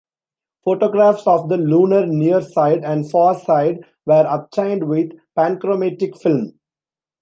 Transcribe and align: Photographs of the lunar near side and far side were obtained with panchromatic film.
Photographs 0.63 1.27
of 1.27 1.47
the 1.47 1.57
lunar 1.57 2.07
near 2.07 2.41
side 2.41 2.83
and 2.83 3.07
far 3.11 3.39
side 3.39 3.81
were 4.07 4.25
obtained 4.27 4.89
with 4.89 5.11
panchromatic 5.37 6.19
film. 6.19 6.57